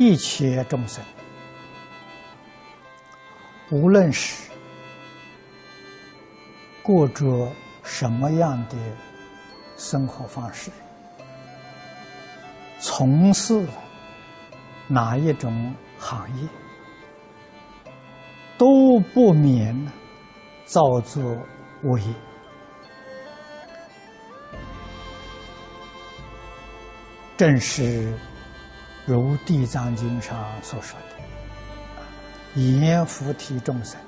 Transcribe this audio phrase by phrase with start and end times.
[0.00, 1.04] 一切众生，
[3.70, 4.50] 无论是
[6.82, 7.52] 过着
[7.82, 8.76] 什么样的
[9.76, 10.70] 生活方式，
[12.78, 13.62] 从事
[14.88, 16.48] 哪一种行业，
[18.56, 19.76] 都不免
[20.64, 21.22] 造作
[21.82, 22.14] 恶业。
[27.36, 28.18] 正是
[29.06, 33.98] 如《地藏经》上所说的：“言菩提众生，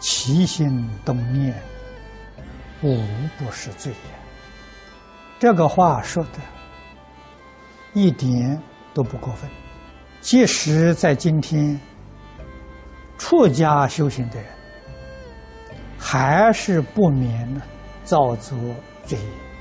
[0.00, 1.54] 起心动念，
[2.82, 3.04] 无
[3.38, 4.10] 不是罪也。”
[5.38, 6.40] 这个话说的
[7.92, 8.60] 一点
[8.94, 9.50] 都不过分。
[10.20, 11.80] 即使在今天，
[13.18, 14.48] 出家修行的人，
[15.98, 17.60] 还是不免呢
[18.04, 18.56] 造作
[19.04, 19.51] 罪业。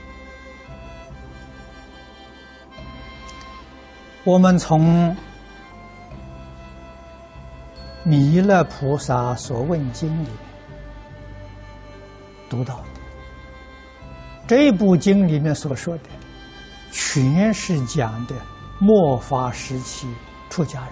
[4.23, 5.15] 我们从
[8.03, 10.27] 弥勒菩萨所问经里
[12.49, 12.83] 读到的
[14.47, 16.03] 这部经里面所说的，
[16.91, 18.35] 全是讲的
[18.79, 20.07] 末法时期
[20.49, 20.91] 出家人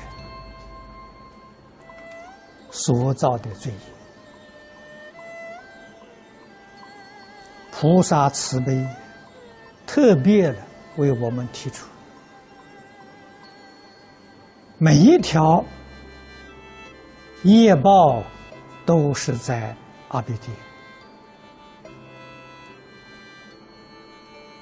[2.72, 3.80] 所造的罪业。
[7.72, 8.88] 菩萨慈悲，
[9.86, 10.58] 特别的
[10.98, 11.86] 为我们提出。
[14.82, 15.66] 每一条
[17.44, 18.24] 业报
[18.86, 19.76] 都是在
[20.08, 20.48] 阿鼻地，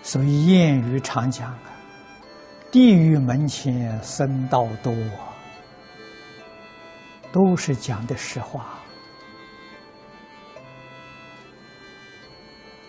[0.02, 1.60] 所以谚语常讲啊
[2.74, 4.92] ：“地狱门前僧道多”，
[7.32, 8.62] 都是讲的实话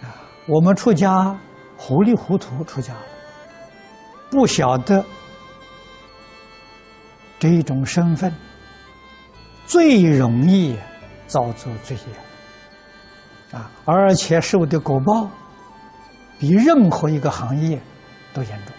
[0.00, 0.08] 啊。
[0.46, 1.38] 我们出家
[1.76, 3.02] 糊里糊涂出家了，
[4.30, 5.04] 不晓得。
[7.38, 8.34] 这种身份
[9.66, 10.76] 最容易
[11.26, 12.02] 造作罪业
[13.56, 15.30] 啊，而且受的果报
[16.38, 17.80] 比任何一个行业
[18.34, 18.74] 都严重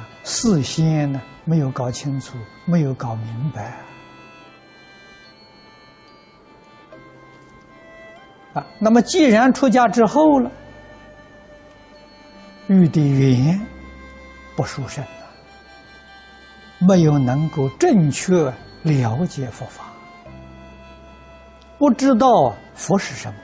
[0.00, 0.08] 啊！
[0.24, 3.76] 事先呢没有搞清楚，没有搞明白
[8.54, 8.64] 啊。
[8.78, 10.48] 那么既然出家之后了，
[12.68, 13.60] 遇的缘
[14.56, 15.04] 不殊胜。
[16.86, 19.84] 没有能够正确了解佛法，
[21.78, 23.38] 不知道佛是什么，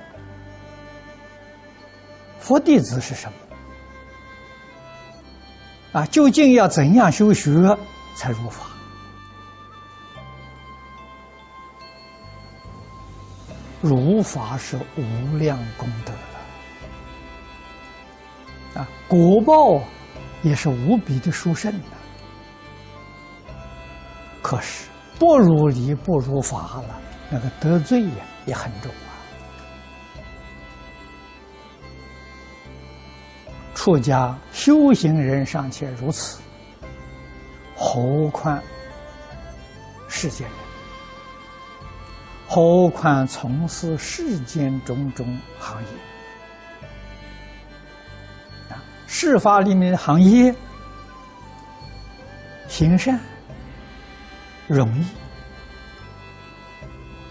[2.40, 3.30] 佛弟子是什
[5.92, 7.50] 么，啊，究竟要怎样修学
[8.16, 8.66] 才入法？
[13.80, 16.12] 入法是无量功德
[18.74, 19.80] 了，啊，果报
[20.42, 21.98] 也是无比的殊胜的。
[24.48, 24.88] 可是
[25.18, 26.98] 不如理不如法了，
[27.28, 28.12] 那个得罪也
[28.46, 29.12] 也很重啊。
[33.74, 36.40] 出家修行人尚且如此，
[37.76, 38.58] 何况
[40.08, 40.56] 世间人？
[42.48, 45.26] 何况从事世间种种
[45.60, 45.88] 行业？
[48.70, 50.54] 啊，事法里面的行业，
[52.66, 53.20] 行善。
[54.68, 55.04] 容易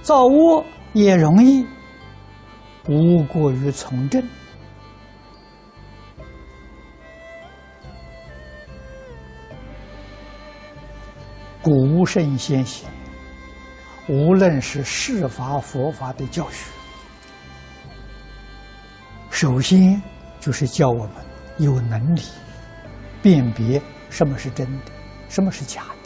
[0.01, 1.65] 造恶也容易，
[2.87, 4.21] 无过于从政。
[11.61, 12.89] 古圣先贤，
[14.07, 16.71] 无论是释法佛法的教学，
[19.29, 20.01] 首先
[20.39, 21.15] 就是教我们
[21.57, 22.21] 有能力
[23.21, 24.91] 辨别什么是真的，
[25.27, 25.96] 什么是假的。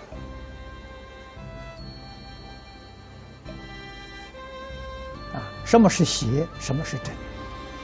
[5.72, 6.46] 什么是邪？
[6.60, 7.16] 什么是真？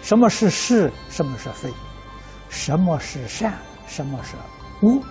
[0.01, 0.91] 什么是是？
[1.09, 1.71] 什么是非？
[2.49, 3.53] 什么是善？
[3.87, 4.35] 什么是
[4.85, 5.01] 恶？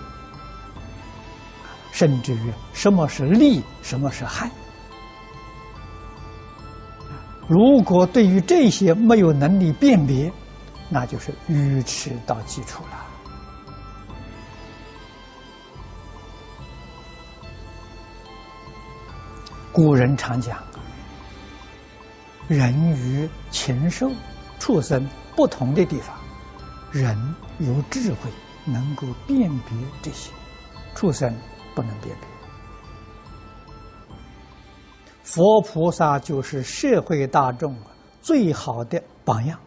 [1.91, 3.63] 甚至于什么是利？
[3.81, 4.51] 什么是害？
[7.47, 10.31] 如果对于这些没有能力辨别，
[10.87, 13.03] 那就是愚痴到基础了。
[19.71, 20.55] 古人常讲。
[22.47, 24.09] 人与禽兽、
[24.59, 25.05] 畜生
[25.35, 26.15] 不同的地方，
[26.91, 28.29] 人有智慧，
[28.63, 30.31] 能够辨别这些；
[30.95, 31.33] 畜生
[31.75, 32.27] 不能辨别。
[35.23, 37.75] 佛菩萨就是社会大众
[38.21, 39.59] 最好的榜样。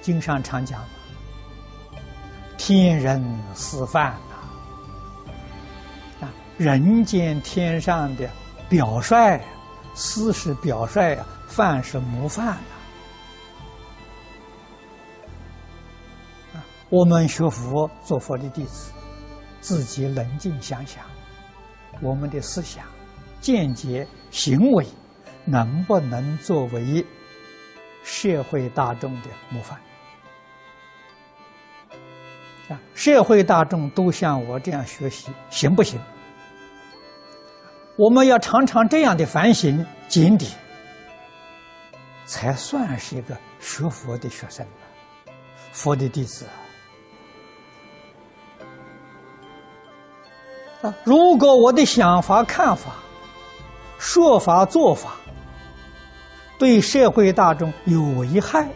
[0.00, 0.80] 经上常讲
[2.56, 3.20] ：“天人
[3.56, 4.12] 师范
[6.20, 8.30] 呐，啊，人间天上的
[8.68, 9.40] 表率，
[9.96, 12.48] 师是表率啊，范是模范。
[16.52, 18.92] 啊，我们学佛做佛的弟子，
[19.60, 21.02] 自己冷静想想，
[22.02, 22.84] 我们的思想、
[23.40, 24.86] 见解、行为，
[25.46, 27.04] 能不能作为
[28.04, 29.80] 社会大众的模范？
[32.68, 35.98] 啊，社会大众都像我这样学习，行不行？
[37.96, 40.50] 我们要常常这样的反省检点，
[42.26, 44.66] 才算是一个学佛的学生，
[45.72, 46.44] 佛的弟子
[50.82, 50.92] 啊！
[51.04, 52.96] 如果我的想法、看法、
[53.98, 55.16] 说法、做法
[56.58, 58.68] 对社会大众有危害，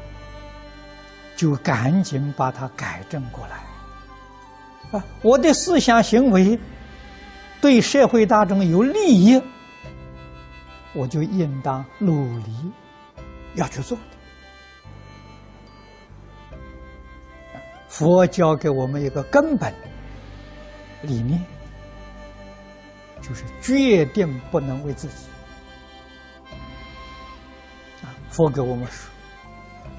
[1.37, 4.99] 就赶紧把它改正过来。
[4.99, 6.59] 啊，我的思想行为
[7.61, 9.41] 对社会大众有利益，
[10.95, 12.73] 我就应当努力
[13.55, 14.03] 要去做的。
[17.89, 19.75] 佛教给我们一个根本
[21.03, 21.39] 理念，
[23.21, 25.15] 就是决定不能为自己。
[28.03, 29.11] 啊，佛给我们说，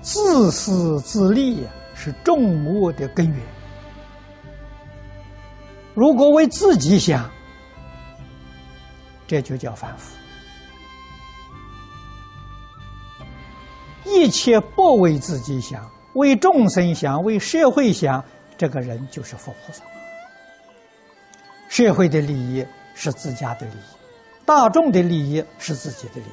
[0.01, 3.37] 自私自利呀是众恶的根源。
[5.93, 7.29] 如果为自己想，
[9.31, 10.13] 这就叫凡夫；
[14.03, 18.21] 一切不为自己想，为众生想，为社会想，
[18.57, 19.85] 这个人就是佛菩萨。
[21.69, 23.95] 社会的利益是自家的利益，
[24.45, 26.25] 大众的利益是自己的利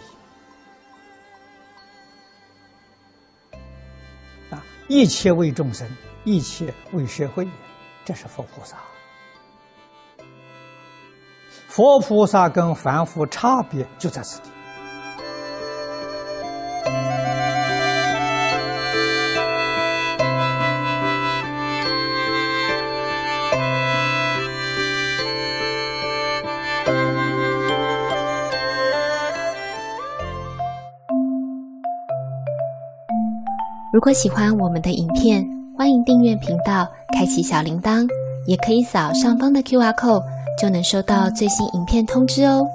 [3.52, 4.52] 益。
[4.52, 5.88] 啊，一切为众生，
[6.24, 7.48] 一切为社会，
[8.04, 8.76] 这是佛菩萨。
[11.78, 14.50] 佛菩萨跟凡夫差别就在此地。
[33.92, 35.46] 如果喜欢我们的影片，
[35.76, 38.04] 欢迎订阅频道，开启小铃铛，
[38.48, 40.37] 也可以扫上方的 Q R code。
[40.60, 42.66] 就能收到最新影片通知哦。